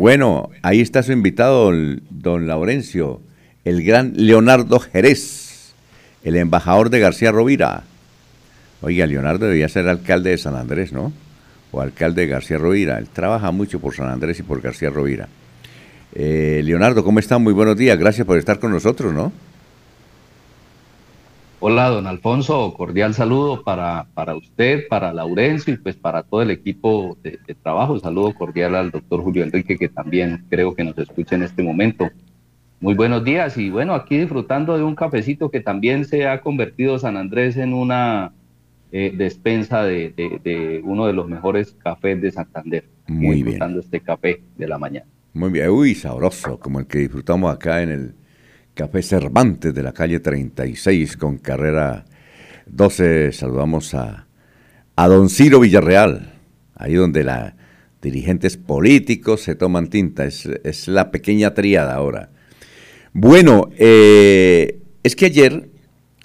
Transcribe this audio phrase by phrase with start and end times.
[0.00, 1.70] Bueno, ahí está su invitado,
[2.08, 3.20] don Laurencio,
[3.66, 5.74] el gran Leonardo Jerez,
[6.24, 7.82] el embajador de García Rovira.
[8.80, 11.12] Oiga, Leonardo debía ser alcalde de San Andrés, ¿no?
[11.70, 12.96] O alcalde de García Rovira.
[12.96, 15.28] Él trabaja mucho por San Andrés y por García Rovira.
[16.14, 17.36] Eh, Leonardo, ¿cómo está?
[17.36, 17.98] Muy buenos días.
[17.98, 19.34] Gracias por estar con nosotros, ¿no?
[21.62, 26.50] Hola, don Alfonso, cordial saludo para, para usted, para Laurencio y pues para todo el
[26.50, 27.98] equipo de, trabajo.
[27.98, 32.08] saludo cordial al doctor Julio Enrique, que también creo que nos escucha en este momento.
[32.80, 36.98] Muy buenos días y bueno, aquí disfrutando de un cafecito que también se ha convertido
[36.98, 38.32] San Andrés en una
[38.90, 42.84] eh, despensa de, uno de los mejores cafés de Santander.
[43.06, 43.44] Muy bien.
[43.44, 45.06] Disfrutando este café de la mañana.
[45.34, 48.14] Muy bien, uy, sabroso, como el que disfrutamos acá en el
[48.80, 52.06] Café Cervantes de la calle 36 con carrera
[52.64, 53.30] 12.
[53.30, 54.26] Saludamos a,
[54.96, 56.32] a don Ciro Villarreal,
[56.76, 57.56] ahí donde la
[58.00, 62.30] dirigentes políticos se toman tinta, es, la pequeña triada ahora.
[63.12, 65.68] Bueno, eh, es que ayer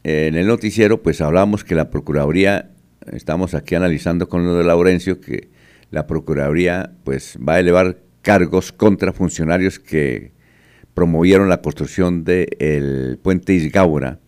[0.05, 2.71] eh, en el noticiero pues hablábamos que la Procuraduría,
[3.11, 5.49] estamos aquí analizando con lo de Laurencio, que
[5.91, 10.34] la Procuraduría pues va a elevar cargos contra funcionarios que
[10.95, 14.19] promovieron la construcción del puente Isgaura,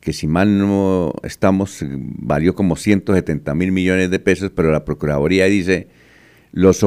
[0.00, 5.44] que si mal no estamos, valió como 170 mil millones de pesos, pero la Procuraduría
[5.44, 5.88] dice
[6.52, 6.82] los,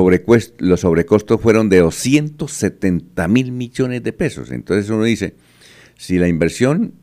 [0.57, 4.51] los sobrecostos fueron de 270 mil millones de pesos.
[4.51, 5.35] Entonces uno dice,
[5.97, 6.95] si la inversión,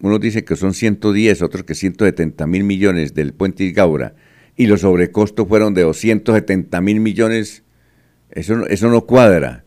[0.00, 4.14] uno dice que son 110, otros que 170 mil millones del puente Isgaura,
[4.56, 7.62] y los sobrecostos fueron de 270 mil millones,
[8.30, 9.63] eso, eso no cuadra.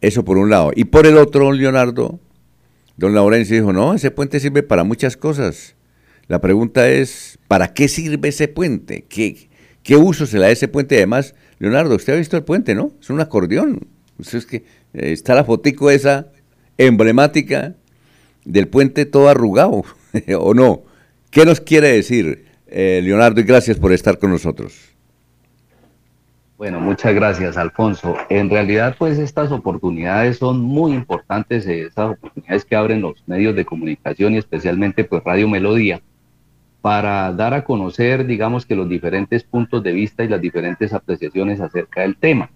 [0.00, 0.72] Eso por un lado.
[0.74, 2.20] Y por el otro, Leonardo,
[2.96, 5.74] don Laurencio dijo, no, ese puente sirve para muchas cosas.
[6.26, 9.04] La pregunta es, ¿para qué sirve ese puente?
[9.08, 9.48] ¿Qué,
[9.82, 10.96] qué uso se le da ese puente?
[10.96, 12.92] Además, Leonardo, usted ha visto el puente, ¿no?
[13.00, 13.86] Es un acordeón.
[14.48, 14.62] Que eh,
[14.92, 16.28] está la fotico esa
[16.78, 17.74] emblemática
[18.44, 19.84] del puente todo arrugado,
[20.38, 20.84] ¿o no?
[21.30, 23.40] ¿Qué nos quiere decir, eh, Leonardo?
[23.40, 24.74] Y gracias por estar con nosotros.
[26.60, 28.16] Bueno, muchas gracias, Alfonso.
[28.28, 33.56] En realidad, pues estas oportunidades son muy importantes, eh, esas oportunidades que abren los medios
[33.56, 36.02] de comunicación y especialmente pues Radio Melodía
[36.82, 41.62] para dar a conocer, digamos que los diferentes puntos de vista y las diferentes apreciaciones
[41.62, 42.50] acerca del tema.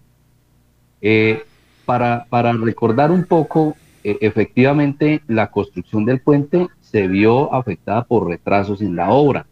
[1.01, 1.43] Eh,
[1.87, 8.29] para, para recordar un poco, e, efectivamente la construcción del puente se vio afectada por
[8.29, 9.47] retrasos en la obra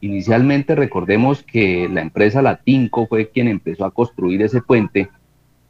[0.00, 5.08] Inicialmente recordemos que la empresa Latinco fue quien empezó a construir ese puente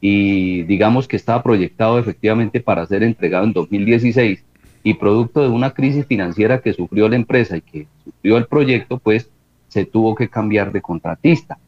[0.00, 4.44] y digamos que estaba proyectado efectivamente para ser entregado en 2016
[4.82, 8.98] y producto de una crisis financiera que sufrió la empresa y que sufrió el proyecto,
[8.98, 9.30] pues
[9.68, 11.58] se tuvo que cambiar de contratista.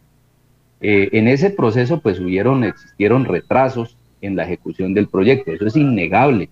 [0.80, 5.76] Eh, en ese proceso pues hubieron, existieron retrasos en la ejecución del proyecto, eso es
[5.76, 6.50] innegable.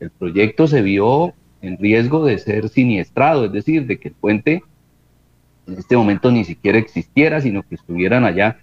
[0.00, 4.62] El proyecto se vio en riesgo de ser siniestrado, es decir, de que el puente
[5.66, 8.58] en este momento ni siquiera existiera, sino que estuvieran allá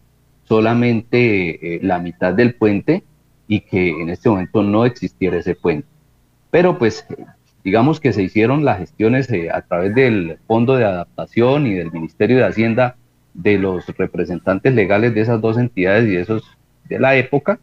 [0.46, 3.03] solamente eh, la mitad del puente
[3.47, 5.88] y que en este momento no existiera ese puente.
[6.52, 7.06] Pero pues
[7.64, 11.91] digamos que se hicieron las gestiones eh, a través del Fondo de Adaptación y del
[11.91, 12.96] Ministerio de Hacienda
[13.34, 16.44] de los representantes legales de esas dos entidades y de esos
[16.88, 17.59] de la época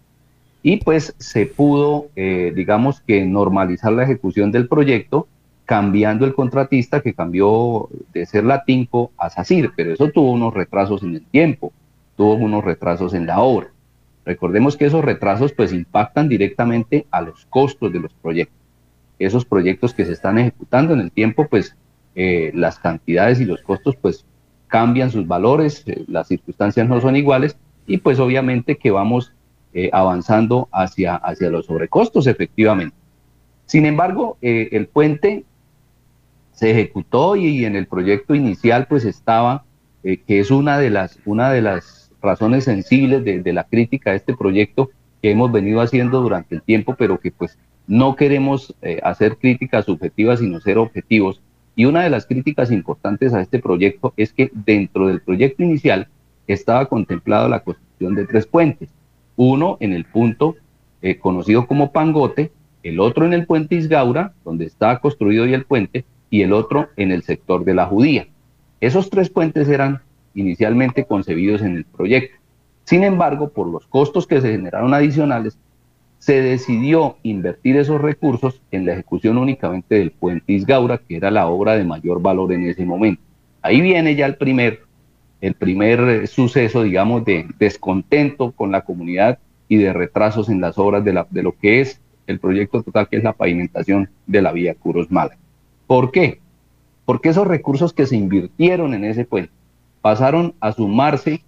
[0.63, 5.29] y pues se pudo eh, digamos que normalizar la ejecución del proyecto
[5.71, 11.05] cambiando el contratista que cambió de ser Latinco a SACIR, pero eso tuvo unos retrasos
[11.05, 11.73] en el tiempo,
[12.17, 13.69] tuvo unos retrasos en la obra.
[14.25, 18.59] Recordemos que esos retrasos pues impactan directamente a los costos de los proyectos.
[19.21, 21.77] Esos proyectos que se están ejecutando en el tiempo pues
[22.17, 24.27] eh, las cantidades y los costos pues
[24.67, 29.33] cambian sus valores, eh, las circunstancias no son iguales y pues obviamente que vamos
[29.73, 32.97] eh, avanzando hacia, hacia los sobrecostos efectivamente.
[33.67, 35.45] Sin embargo, el puente
[36.61, 39.65] se ejecutó y, en el proyecto inicial pues estaba,
[40.05, 44.15] eh, que es una de las, una de las razones sensibles de, la crítica a
[44.15, 44.91] este proyecto
[45.23, 49.87] que hemos venido haciendo durante el tiempo, pero que pues no queremos eh, hacer críticas
[49.87, 51.41] subjetivas, sino ser objetivos.
[51.77, 56.09] Y una de las críticas importantes a este proyecto es que dentro del proyecto inicial
[56.47, 58.91] estaba contemplado la construcción de tres puentes.
[59.35, 60.57] Uno en el punto
[61.01, 62.53] eh, conocido como Pangote,
[62.83, 66.89] el otro en el puente Isgaura, donde está construido hoy el puente, y el otro
[66.97, 68.29] en el sector de la judía.
[68.81, 70.01] Esos tres puentes eran
[70.35, 72.37] inicialmente concebidos en el proyecto.
[72.85, 75.59] Sin embargo, por los costos que se generaron adicionales,
[76.19, 81.47] se decidió invertir esos recursos en la ejecución únicamente del puente Isgaura, que era la
[81.47, 83.23] obra de mayor valor en ese momento.
[83.63, 84.81] Ahí viene ya el primer,
[85.41, 91.05] el primer suceso, digamos, de descontento con la comunidad y de retrasos en las obras
[91.05, 95.09] de, lo que es el proyecto total, que es la pavimentación de la vía Curos.
[95.91, 96.39] ¿Por qué?
[97.05, 99.51] Porque esos recursos que se invirtieron en ese puente
[100.03, 101.43] pasaron a sumarse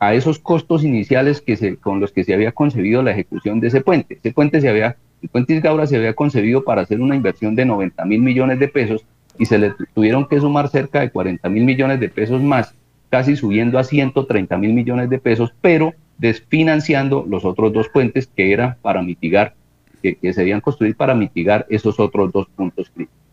[0.00, 3.68] a esos costos iniciales que se, con los que se había concebido la ejecución de
[3.68, 4.18] ese puente.
[4.20, 7.66] Ese puente se había, el puente Isgaura se había concebido para hacer una inversión de
[7.66, 9.06] 90 mil millones de pesos
[9.38, 12.74] y se le tuvieron que sumar cerca de 40 mil millones de pesos más,
[13.10, 18.52] casi subiendo a 130 mil millones de pesos, pero desfinanciando los otros dos puentes que
[18.52, 19.54] eran para mitigar,
[20.02, 23.23] que, que se debían construir para mitigar esos otros dos puntos críticos.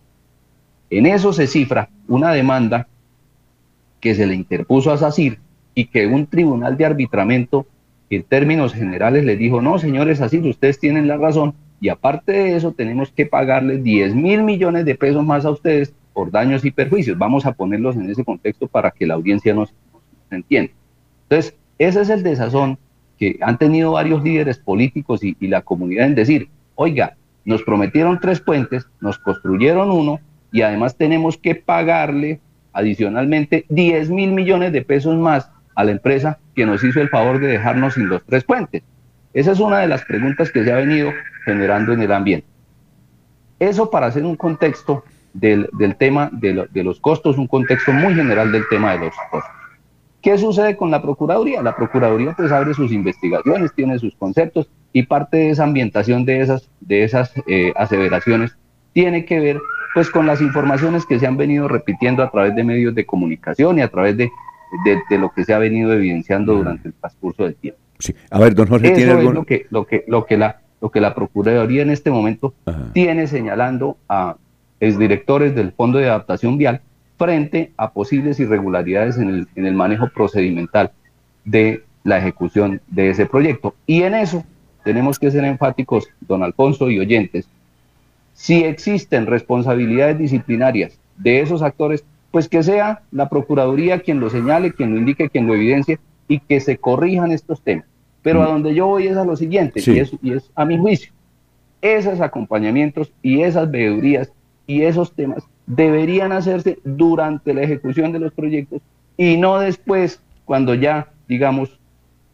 [0.91, 2.87] En eso se cifra una demanda
[4.01, 5.39] que se le interpuso a SACIR
[5.73, 7.65] y que un tribunal de arbitramiento
[8.09, 12.55] en términos generales le dijo, no, señores SACIR, ustedes tienen la razón y aparte de
[12.57, 16.71] eso tenemos que pagarles 10 mil millones de pesos más a ustedes por daños y
[16.71, 17.17] perjuicios.
[17.17, 19.73] Vamos a ponerlos en ese contexto para que la audiencia nos,
[20.29, 20.73] entienda.
[21.23, 22.77] Entonces, ese es el desazón
[23.17, 27.15] que han tenido varios líderes políticos y la comunidad en decir, oiga,
[27.45, 30.19] nos prometieron tres puentes, nos construyeron uno
[30.51, 32.39] y además tenemos que pagarle
[32.73, 37.39] adicionalmente 10 mil millones de pesos más a la empresa que nos hizo el favor
[37.39, 38.83] de dejarnos sin los tres puentes.
[39.33, 41.11] Esa es una de las preguntas que se ha venido
[41.45, 42.47] generando en el ambiente.
[43.59, 45.03] Eso para hacer un contexto
[45.33, 49.51] del, tema de, de, los costos, un contexto muy general del tema de los costos.
[50.21, 51.61] ¿Qué sucede con la Procuraduría?
[51.61, 56.41] La Procuraduría pues abre sus investigaciones, tiene sus conceptos y parte de esa ambientación de
[56.41, 58.55] esas, de esas eh, aseveraciones
[58.93, 59.59] tiene que ver
[59.93, 63.79] pues con las informaciones que se han venido repitiendo a través de medios de comunicación
[63.79, 64.31] y a través de,
[65.09, 67.79] de, lo que se ha venido evidenciando durante el transcurso del tiempo.
[67.99, 68.15] Sí.
[68.29, 71.01] A ver, don Jorge, ¿tiene es lo que, lo, que, lo, que la, lo que
[71.01, 72.53] la Procuraduría en este momento
[72.93, 74.37] tiene señalando a
[74.79, 76.81] exdirectores del Fondo de Adaptación Vial
[77.17, 80.91] frente a posibles irregularidades en el, en el manejo procedimental
[81.45, 83.75] de la ejecución de ese proyecto.
[83.85, 84.43] Y en eso
[84.83, 87.47] tenemos que ser enfáticos, don Alfonso y oyentes,
[88.41, 94.73] si existen responsabilidades disciplinarias de esos actores, pues que sea la Procuraduría quien lo señale,
[94.73, 97.85] quien lo indique, quien lo evidencie y que se corrijan estos temas.
[98.23, 98.49] Pero a mm.
[98.49, 101.11] donde yo voy es a lo siguiente, y, es, y es a mi juicio,
[101.83, 104.31] esos acompañamientos y esas veedurías
[104.65, 108.81] y esos temas deberían hacerse durante la ejecución de los proyectos
[109.17, 111.79] y no después, cuando ya, digamos,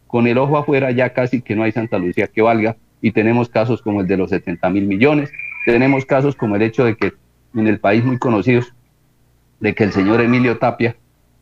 [0.07, 3.49] con el ojo afuera, ya casi que no hay Santa Lucía que valga y tenemos
[3.49, 5.31] casos como el de los 70 mil millones,
[5.73, 7.13] tenemos casos como el hecho de que
[7.53, 8.73] en el país muy conocidos,
[9.59, 10.95] de que el señor Emilio Tapia,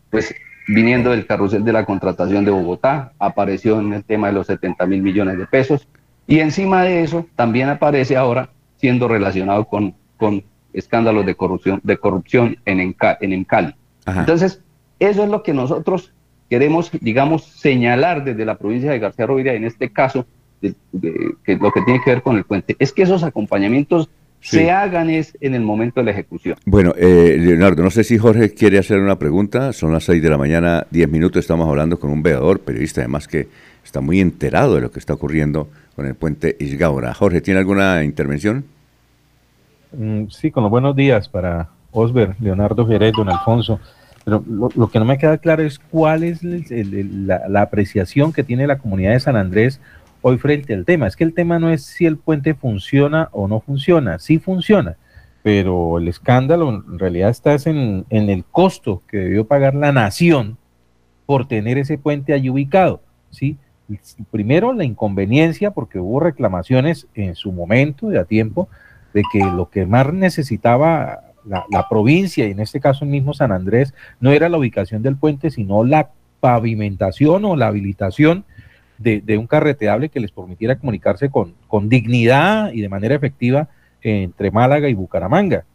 [0.10, 0.34] pues
[0.68, 4.84] viniendo del carrusel de la contratación de Bogotá, apareció en el tema de los 70
[4.88, 5.88] mil millones de pesos,
[6.26, 10.44] y encima de eso también aparece ahora siendo relacionado con, con
[10.74, 13.76] escándalos de corrupción, de corrupción en, en, Encali.
[14.08, 14.60] Entonces,
[14.98, 16.14] eso es lo que nosotros
[16.50, 20.26] queremos, digamos, señalar desde la provincia de García Rovira, en este caso,
[21.44, 24.10] que lo que tiene que ver con el puente, es que esos acompañamientos
[24.46, 26.58] se hagan es en el momento de la ejecución.
[26.66, 29.74] Bueno, eh, Leonardo, no sé si Jorge quiere hacer una pregunta.
[29.74, 31.40] Son las 6 de la mañana, 10 minutos.
[31.40, 33.48] Estamos hablando con un veador, periodista, además que
[33.84, 37.14] está muy enterado de lo que está ocurriendo con el puente Isgaura.
[37.16, 38.66] Jorge, ¿tiene alguna intervención?
[39.94, 43.80] Mm, sí, con los buenos días para Osber, Leonardo Jerez, don Alfonso.
[44.26, 48.78] Pero lo, que no me queda claro es cuál es la apreciación que tiene la
[48.78, 49.80] comunidad de San Andrés
[50.28, 51.06] hoy frente al tema.
[51.06, 54.98] Es que el tema no es si el puente funciona o no funciona, sí funciona,
[55.44, 60.58] pero el escándalo en realidad está en, en el costo que debió pagar la nación
[61.28, 63.58] por tener ese puente allí ubicado, ¿sí?
[64.32, 68.68] Primero, la inconveniencia, porque hubo reclamaciones en su momento y a tiempo,
[69.14, 73.36] de que lo que más necesitaba la, la, provincia, y en este caso el mismo
[73.36, 76.10] San Andrés, no era la ubicación del puente, sino la
[76.40, 78.44] pavimentación o la habilitación
[78.98, 83.68] de, un carreteable que les permitiera comunicarse con, con dignidad y de manera efectiva
[84.02, 85.66] entre Málaga y Bucaramanga.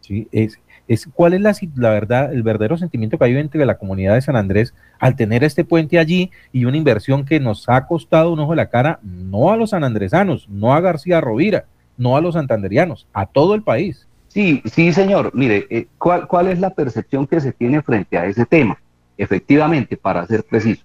[0.00, 0.28] ¿sí?
[0.32, 4.14] Es, es, ¿Cuál es la, la, verdad, el verdadero sentimiento que hay entre la comunidad
[4.14, 8.32] de San Andrés al tener este puente allí y una inversión que nos ha costado
[8.32, 11.64] un ojo de la cara, no a los sanandresanos, no a García Rovira,
[11.96, 14.06] no a los santanderianos, a todo el país?
[14.28, 15.30] Sí, sí, señor.
[15.32, 18.78] Mire, eh, ¿cuál, ¿cuál es la percepción que se tiene frente a ese tema?
[19.16, 20.84] Efectivamente, para ser preciso,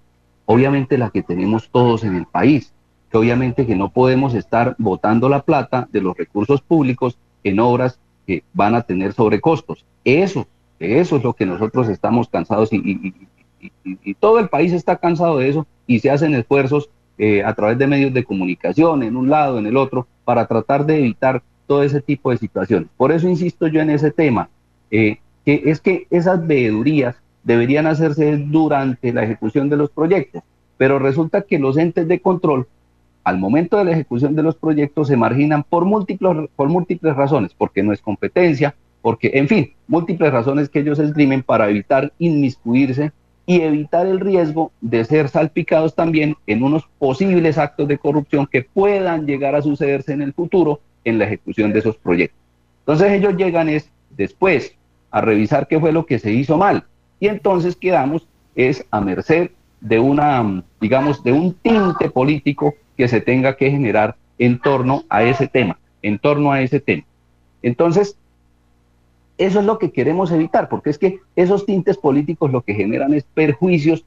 [0.50, 2.72] obviamente la que tenemos todos en el país,
[3.08, 8.00] que obviamente que no podemos estar botando la plata de los recursos públicos en obras
[8.26, 9.84] que van a tener sobrecostos.
[10.04, 10.48] Eso,
[10.80, 13.14] eso es lo que nosotros estamos cansados y,
[14.18, 17.86] todo el país está cansado de eso y se hacen esfuerzos eh, a través de
[17.86, 22.00] medios de comunicación en un lado, en el otro, para tratar de evitar todo ese
[22.00, 22.88] tipo de situaciones.
[22.96, 24.48] Por eso insisto yo en ese tema,
[24.90, 30.42] eh, que es que esas veedurías deberían hacerse durante la ejecución de los proyectos,
[30.76, 32.66] pero resulta que los entes de control
[33.24, 37.52] al momento de la ejecución de los proyectos se marginan por múltiples, por múltiples razones,
[37.56, 43.12] porque no es competencia, porque, en fin, múltiples razones que ellos esgrimen para evitar inmiscuirse
[43.46, 48.62] y evitar el riesgo de ser salpicados también en unos posibles actos de corrupción que
[48.62, 52.38] puedan llegar a sucederse en el futuro en la ejecución de esos proyectos.
[52.80, 54.76] Entonces ellos llegan es después
[55.10, 56.84] a revisar qué fue lo que se hizo mal
[57.20, 59.50] y entonces quedamos es a merced
[59.80, 65.22] de una, digamos, de un tinte político que se tenga que generar en torno a
[65.22, 67.04] ese tema, en torno a ese tema.
[67.62, 68.16] Entonces,
[69.38, 73.14] eso es lo que queremos evitar, porque es que esos tintes políticos lo que generan
[73.14, 74.04] es perjuicios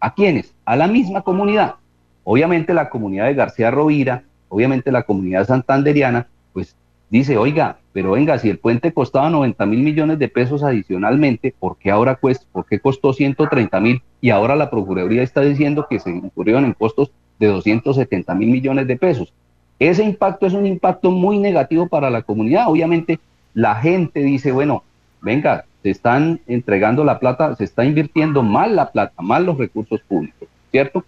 [0.00, 1.76] a quienes, a la misma comunidad.
[2.24, 6.76] Obviamente la comunidad de García Rovira, obviamente la comunidad santanderiana, pues
[7.10, 11.76] dice, oiga, pero venga, si el puente costaba 90 mil millones de pesos adicionalmente, ¿por
[11.76, 14.02] qué ahora cuesta, por qué costó 130 mil?
[14.20, 18.86] Y ahora la Procuraduría está diciendo que se incurrieron en costos de 270 mil millones
[18.86, 19.32] de pesos.
[19.78, 22.68] Ese impacto es un impacto muy negativo para la comunidad.
[22.68, 23.18] Obviamente
[23.54, 24.84] la gente dice, bueno,
[25.20, 30.00] venga, se están entregando la plata, se está invirtiendo mal la plata, mal los recursos
[30.02, 31.04] públicos, ¿cierto?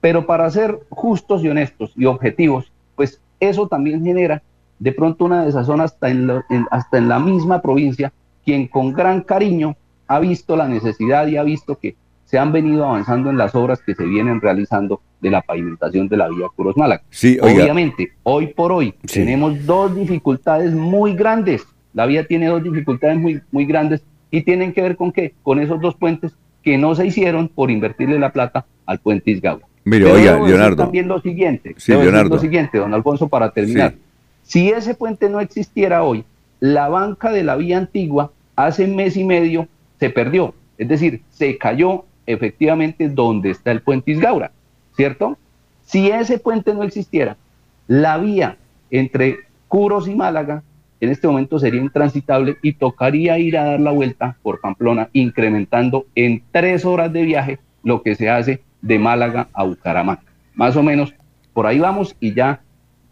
[0.00, 4.42] Pero para ser justos y honestos y objetivos, pues eso también genera
[4.78, 6.30] de pronto una desazón hasta en,
[6.70, 8.12] hasta en la misma provincia,
[8.44, 12.84] quien con gran cariño ha visto la necesidad y ha visto que se han venido
[12.84, 16.76] avanzando en las obras que se vienen realizando de la pavimentación de la vía Curos
[16.76, 17.02] Málaga.
[17.10, 21.64] Sí, Obviamente, hoy por hoy tenemos dos dificultades muy grandes.
[21.94, 25.34] La vía tiene dos dificultades muy, muy grandes y tienen que ver con qué?
[25.42, 29.60] Con esos dos puentes que no se hicieron por invertirle la plata al puente Isgau.
[29.84, 30.82] Mire, oiga, Leonardo.
[30.82, 32.34] También lo siguiente, sí, Leonardo.
[32.34, 33.94] lo siguiente, don Alfonso, para terminar.
[34.46, 36.24] Si ese puente no existiera hoy,
[36.60, 39.66] la banca de la vía antigua hace mes y medio
[39.98, 44.52] se perdió, es decir, se cayó efectivamente donde está el puente Isgaura,
[44.94, 45.36] ¿cierto?
[45.82, 47.36] Si ese puente no existiera,
[47.88, 48.56] la vía
[48.92, 50.62] entre Curos y Málaga
[51.00, 56.06] en este momento sería intransitable y tocaría ir a dar la vuelta por Pamplona, incrementando
[56.14, 60.22] en tres horas de viaje lo que se hace de Málaga a Bucaramanga.
[60.54, 61.12] Más o menos
[61.52, 62.60] por ahí vamos y ya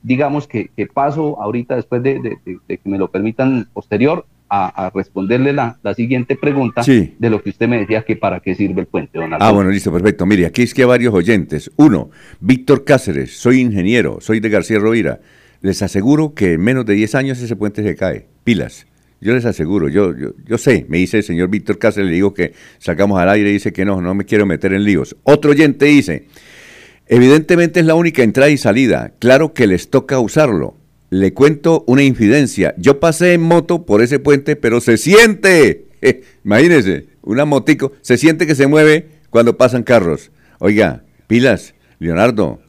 [0.04, 6.36] digamos que, paso ahorita, después de, que me lo permitan posterior, a, responderle la, siguiente
[6.36, 9.50] pregunta de lo que usted me decía que para qué sirve el puente, don Ah,
[9.50, 10.26] bueno, listo, perfecto.
[10.26, 11.72] Mire, aquí es que hay varios oyentes.
[11.76, 15.20] Uno, Víctor Cáceres, soy ingeniero, soy de García Rovira.
[15.60, 18.26] Les aseguro que en menos de 10 años ese puente se cae.
[18.44, 18.86] Pilas.
[19.20, 22.34] Yo les aseguro, yo, yo, yo sé, me dice el señor Víctor Cáceres, le digo
[22.34, 25.16] que sacamos al aire dice que no, no me quiero meter en líos.
[25.22, 26.26] Otro oyente dice,
[27.06, 29.12] Evidentemente es la única entrada y salida.
[29.18, 30.76] Claro que les toca usarlo.
[31.10, 32.74] Le cuento una infidencia.
[32.78, 35.86] Yo pasé en moto por ese puente, pero se siente.
[36.44, 40.30] imagínense, una motico, se siente que se mueve cuando pasan carros.
[40.58, 42.60] Oiga, pilas, Leonardo,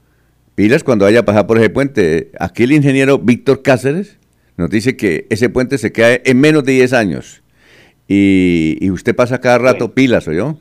[0.56, 2.32] pilas cuando vaya a pasar por ese puente.
[2.39, 4.18] Aquí el ingeniero Víctor Cáceres
[4.58, 7.42] nos dice que ese puente se cae en menos de 10 años.
[8.08, 10.60] Y, usted pasa cada rato pilas, ¿o yo?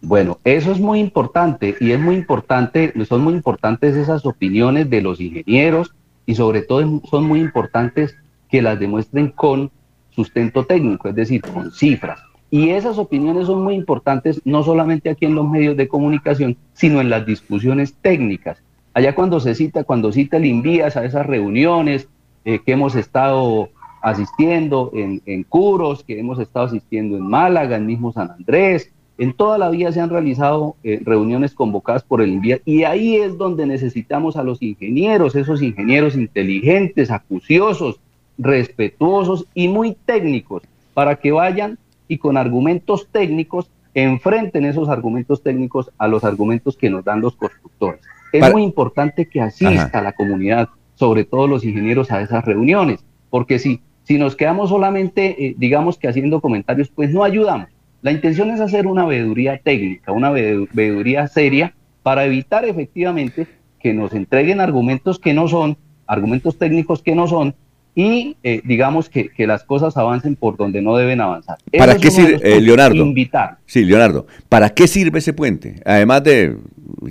[0.00, 5.02] Bueno, eso es muy importante y es muy importante, son muy importantes esas opiniones de
[5.02, 5.92] los ingenieros
[6.24, 8.16] y sobre todo son muy importantes
[8.48, 9.70] que las demuestren con
[10.10, 12.20] sustento técnico, es decir, con cifras.
[12.50, 17.00] Y esas opiniones son muy importantes no solamente aquí en los medios de comunicación, sino
[17.00, 18.62] en las discusiones técnicas.
[18.94, 22.08] Allá cuando se cita, cuando cita el Invías a esas reuniones
[22.44, 23.68] eh, que hemos estado
[24.00, 29.32] asistiendo en, en Curos, que hemos estado asistiendo en Málaga, en mismo San Andrés, en
[29.32, 33.36] toda la vía se han realizado eh, reuniones convocadas por el INVIA y ahí es
[33.36, 37.98] donde necesitamos a los ingenieros, esos ingenieros inteligentes, acuciosos,
[38.38, 40.62] respetuosos y muy técnicos,
[40.94, 46.88] para que vayan y con argumentos técnicos enfrenten esos argumentos técnicos a los argumentos que
[46.88, 48.00] nos dan los constructores.
[48.32, 53.58] Es muy importante que asista la comunidad, sobre todo los ingenieros, a esas reuniones, porque
[53.58, 57.68] si, si nos quedamos solamente, eh, digamos que haciendo comentarios, pues no ayudamos.
[58.02, 63.46] La intención es hacer una veeduría técnica, una veeduría seria, para evitar efectivamente
[63.80, 65.76] que nos entreguen argumentos que no son,
[66.06, 67.54] argumentos técnicos que no son,
[67.94, 71.58] y eh, digamos que, las cosas avancen por donde no deben avanzar.
[71.76, 72.94] ¿Para qué sirve, eh, Leonardo?
[72.94, 73.58] Invitar.
[73.66, 75.82] Sí, Leonardo, ¿para qué sirve ese puente?
[75.84, 76.56] Además de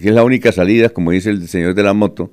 [0.02, 2.32] que es la única salida, como dice el señor de la moto,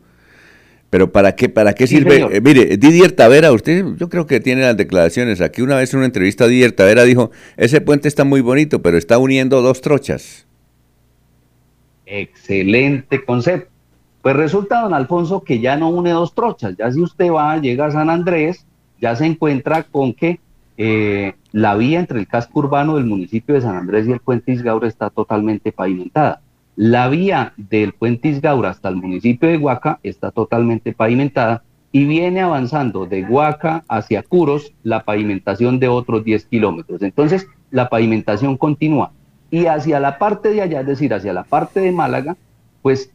[0.95, 2.25] pero ¿para qué, para qué sirve?
[2.31, 5.41] Eh, mire, Didier Tavera, usted yo creo que tiene las declaraciones.
[5.41, 8.97] Aquí una vez en una entrevista Didier Tavera dijo, ese puente está muy bonito, pero
[8.97, 10.47] está uniendo dos trochas.
[12.07, 13.69] Excelente concepto.
[14.23, 16.77] Pues resulta, don Alfonso, que ya no une dos trochas.
[16.77, 18.65] Ya si usted va, llega a San Andrés,
[19.01, 20.39] ya se encuentra con que
[20.77, 24.53] eh, la vía entre el casco urbano del municipio de San Andrés y el puente
[24.53, 26.41] Isgaura está totalmente pavimentada.
[26.77, 31.63] La vía del puente Isgaura hasta el municipio de Huaca está totalmente pavimentada
[31.93, 37.03] y viene avanzando de Huaca hacia Curos la pavimentación de otros 10 kilómetros.
[37.03, 39.13] Entonces, la pavimentación continúa.
[39.53, 42.37] Y hacia la parte de allá, es decir, hacia la parte de Málaga,
[42.83, 43.13] pues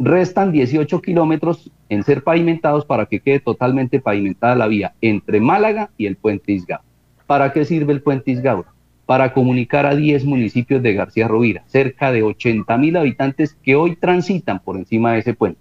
[0.00, 5.90] restan 18 kilómetros en ser pavimentados para que quede totalmente pavimentada la vía entre Málaga
[5.96, 6.82] y el puente Isgaura.
[7.28, 8.75] ¿Para qué sirve el puente Isgaura?
[9.06, 13.96] Para comunicar a 10 municipios de García Rovira, cerca de 80 mil habitantes que hoy
[13.96, 15.60] transitan por encima de ese puente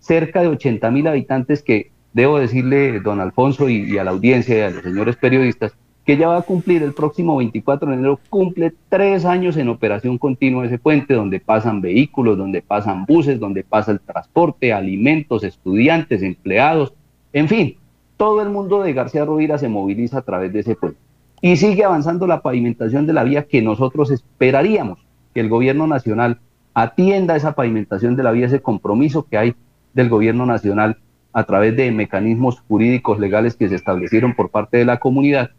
[0.00, 4.60] cerca de 80 mil habitantes que debo decirle, don Alfonso, y, a la audiencia y
[4.62, 5.72] a los señores periodistas,
[6.04, 10.18] que ya va a cumplir el próximo 24 de enero, cumple tres años en operación
[10.18, 16.22] continua ese puente, donde pasan vehículos, donde pasan buses, donde pasa el transporte, alimentos, estudiantes,
[16.22, 16.94] empleados,
[17.32, 17.76] en fin,
[18.16, 20.98] todo el mundo de García Rovira se moviliza a través de ese puente.
[21.40, 24.98] Y sigue avanzando la pavimentación de la vía que nosotros esperaríamos
[25.34, 26.38] que el gobierno nacional
[26.74, 29.54] atienda esa pavimentación de la vía, ese compromiso que hay
[29.94, 30.98] del gobierno nacional
[31.32, 35.50] a través de mecanismos jurídicos legales que se establecieron por parte de la comunidad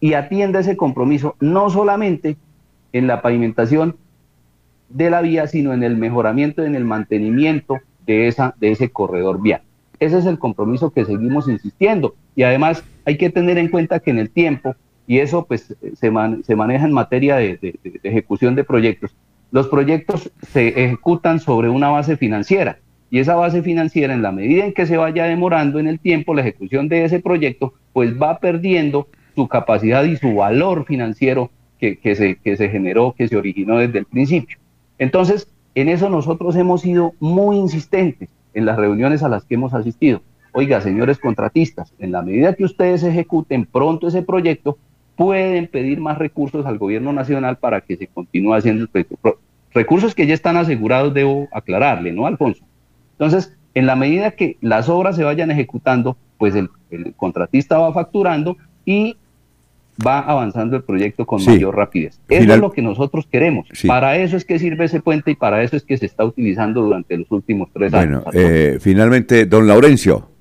[0.00, 2.36] y atienda ese compromiso no solamente
[2.92, 3.96] en la pavimentación
[4.88, 9.40] de la vía, sino en el mejoramiento, en el mantenimiento de, esa, de ese corredor
[9.40, 9.62] vial.
[10.00, 12.16] Ese es el compromiso que seguimos insistiendo.
[12.34, 14.74] Y además hay que tener en cuenta que en el tiempo,
[15.12, 16.10] y eso pues se,
[16.42, 19.14] se maneja en materia de, de ejecución de proyectos,
[19.50, 22.78] los proyectos se ejecutan sobre una base financiera
[23.10, 26.32] y esa base financiera, en la medida en que se vaya demorando en el tiempo
[26.32, 31.98] la ejecución de ese proyecto, pues va perdiendo su capacidad y su valor financiero que,
[32.16, 34.56] se, que se generó, que se originó desde el principio.
[34.96, 39.74] Entonces, en eso nosotros hemos sido muy insistentes en las reuniones a las que hemos
[39.74, 40.22] asistido.
[40.54, 44.78] Oiga, señores contratistas, en la medida que ustedes ejecuten pronto ese proyecto,
[45.16, 49.38] pueden pedir más recursos al gobierno nacional para que se continúe haciendo el proyecto.
[49.72, 52.64] Recursos que ya están asegurados, debo aclararle, ¿no, Alfonso?
[53.12, 56.68] Entonces, en la medida que las obras se vayan ejecutando, pues el,
[57.16, 59.16] contratista va facturando y
[60.04, 62.18] va avanzando el proyecto con mayor rapidez.
[62.28, 63.68] Eso es lo que nosotros queremos.
[63.86, 66.82] Para eso es que sirve ese puente y para eso es que se está utilizando
[66.82, 68.24] durante los últimos tres años.
[68.24, 70.31] Bueno, eh, finalmente, don Laurencio.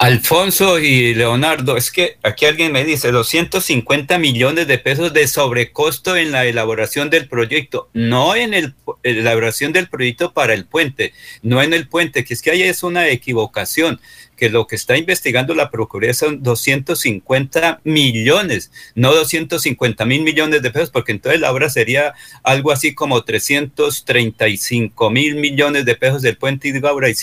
[0.00, 6.16] Alfonso y Leonardo, es que aquí alguien me dice 250 millones de pesos de sobrecosto
[6.16, 11.12] en la elaboración del proyecto, no en el, la elaboración del proyecto para el puente,
[11.42, 14.00] no en el puente, que es que ahí es una equivocación
[14.40, 20.70] que lo que está investigando la Procuraduría son 250 millones, no 250 mil millones de
[20.70, 26.38] pesos, porque entonces la obra sería algo así como 335 mil millones de pesos del
[26.38, 27.14] puente Idgaura y,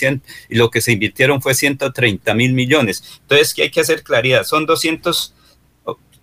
[0.48, 3.18] y lo que se invirtieron fue 130 mil millones.
[3.22, 4.44] Entonces, ¿qué hay que hacer claridad?
[4.44, 5.34] Son 200,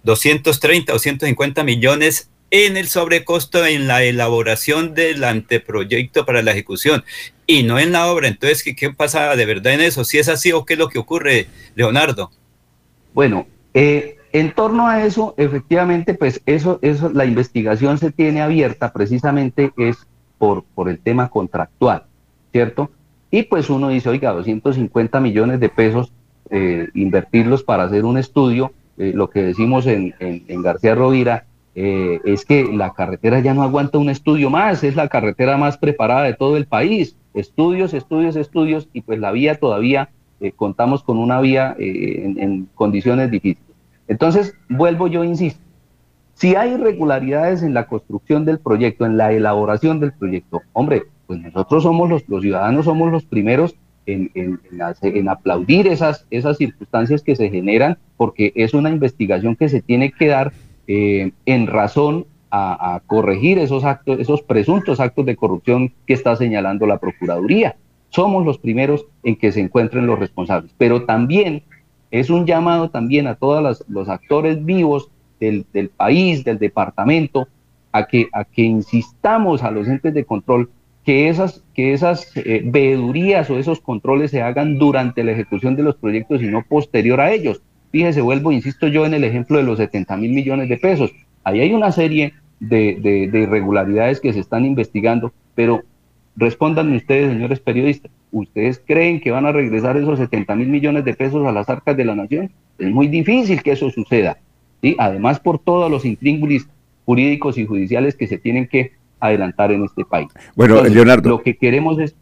[0.04, 7.04] 230 o 150 millones en el sobrecosto en la elaboración del anteproyecto para la ejecución
[7.48, 8.28] y no en la obra.
[8.28, 10.04] Entonces, ¿qué, qué pasa de verdad en eso?
[10.04, 12.32] Si es así o qué es lo que ocurre, Leonardo.
[13.14, 18.92] Bueno, eh, en torno a eso, efectivamente, pues eso, eso, la investigación se tiene abierta
[18.92, 19.98] precisamente es
[20.38, 22.04] por, por el tema contractual,
[22.52, 22.92] ¿cierto?
[23.32, 26.12] Y pues uno dice, oiga, 250 millones de pesos,
[26.50, 31.46] eh, invertirlos para hacer un estudio, eh, lo que decimos en, en García Rovira,
[31.78, 35.78] eh, es que la carretera ya no aguanta un estudio más, es la carretera más
[35.78, 37.18] preparada de todo el país.
[37.34, 40.10] Estudios, estudios, estudios, y pues la vía todavía
[40.40, 43.64] eh, contamos con una vía eh, en, condiciones difíciles.
[44.08, 45.60] Entonces, vuelvo yo, insisto,
[46.34, 51.42] si hay irregularidades en la construcción del proyecto, en la elaboración del proyecto, hombre, pues
[51.42, 56.26] nosotros somos los, ciudadanos, somos los primeros en, aplaudir esas
[56.58, 60.54] circunstancias que se generan, porque es una investigación que se tiene que dar
[60.88, 66.88] eh, en razón a, corregir esos actos, esos presuntos actos de corrupción que está señalando
[66.88, 67.76] la Procuraduría.
[68.10, 71.64] Somos los primeros en que se encuentren los responsables, pero también
[72.12, 75.66] es un llamado también a todos los, actores vivos del,
[75.98, 77.50] país, del departamento,
[77.92, 80.70] a que, a que insistamos a los entes de control
[81.04, 85.96] que esas, que eh, veedurías o esos controles se hagan durante la ejecución de los
[85.96, 87.62] proyectos y no posterior a ellos.
[87.96, 91.14] Fíjese, vuelvo, insisto yo en el ejemplo de los 70 mil millones de pesos.
[91.46, 92.98] Ahí hay una serie de,
[93.32, 95.82] de, irregularidades que se están investigando, pero
[96.36, 101.14] respóndanme ustedes, señores periodistas, ¿ustedes creen que van a regresar esos 70 mil millones de
[101.14, 102.52] pesos a las arcas de la nación?
[102.78, 104.40] Es muy difícil que eso suceda.
[104.82, 104.98] ¿sí?
[105.00, 106.68] Además, por todos los intríngulis
[107.06, 110.28] jurídicos y judiciales que se tienen que adelantar en este país.
[110.54, 111.30] Bueno, Leonardo.
[111.30, 112.14] Lo que queremos es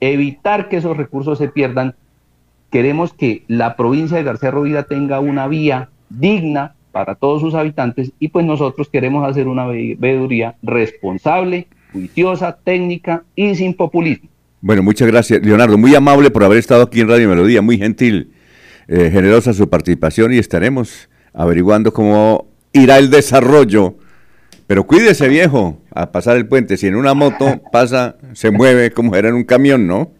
[0.00, 1.94] evitar que esos recursos se pierdan
[2.70, 8.12] Queremos que la provincia de García Rovira tenga una vía digna para todos sus habitantes
[8.18, 14.28] y pues nosotros queremos hacer una veeduría responsable, juiciosa, técnica y sin populismo.
[14.60, 15.78] Bueno, muchas gracias, Leonardo.
[15.78, 18.32] Muy amable por haber estado aquí en Radio Melodía, muy gentil,
[18.88, 23.96] eh, generosa su participación y estaremos averiguando cómo irá el desarrollo.
[24.66, 26.76] Pero cuídese, viejo, a pasar el puente.
[26.76, 30.12] Si en una moto pasa, se mueve como era en un camión, ¿no?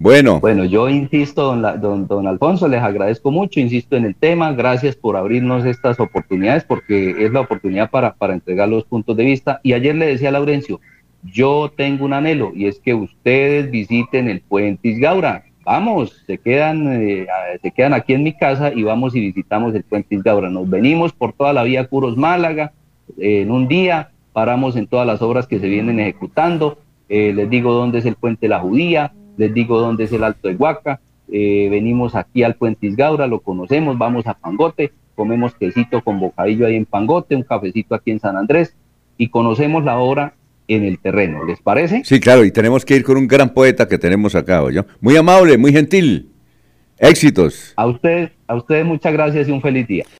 [0.00, 0.38] Bueno.
[0.38, 5.16] Bueno, yo insisto, don, don, Alfonso, les agradezco mucho, insisto en el tema, gracias por
[5.16, 9.58] abrirnos estas oportunidades, porque es la oportunidad para, para entregar los puntos de vista.
[9.64, 10.80] Y ayer le decía a Laurencio,
[11.24, 15.42] yo tengo un anhelo y es que ustedes visiten el puente Isgaura.
[15.64, 17.26] Vamos, se quedan, eh,
[17.60, 20.48] se quedan aquí en mi casa y vamos y visitamos el puente Isgaura.
[20.48, 22.72] Nos venimos por toda la vía Curos Málaga
[23.16, 26.78] en un día, paramos en todas las obras que se vienen ejecutando.
[27.08, 30.48] Eh, les digo dónde es el puente La Judía, les digo dónde es el Alto
[30.48, 31.00] de Huaca.
[31.32, 36.66] Eh, venimos aquí al puente Isgaura, lo conocemos, vamos a Pangote, comemos quesito con bocadillo
[36.66, 38.74] ahí en Pangote, un cafecito aquí en San Andrés
[39.16, 40.34] y conocemos la obra
[40.68, 41.44] en el terreno.
[41.44, 42.02] ¿Les parece?
[42.04, 44.84] Sí, claro, y tenemos que ir con un gran poeta que tenemos acá, ¿yo?
[45.00, 46.30] Muy amable, muy gentil.
[46.98, 47.74] Éxitos.
[47.76, 50.04] A ustedes, a ustedes muchas gracias y un feliz día.